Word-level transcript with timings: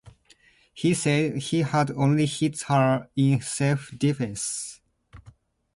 He 0.73 0.95
said 0.95 1.37
he 1.37 1.59
had 1.61 1.91
only 1.91 2.25
hit 2.25 2.59
her 2.63 3.11
in 3.15 3.39
self 3.41 3.91
defense. 3.95 4.81